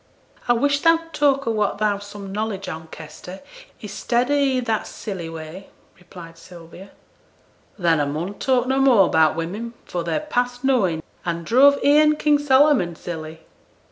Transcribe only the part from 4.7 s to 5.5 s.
silly